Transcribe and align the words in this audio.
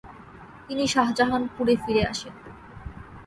তিনি 0.67 0.83
শাহজাহানপুরে 0.87 1.73
ফিরে 1.83 2.03
আসেন। 2.05 2.33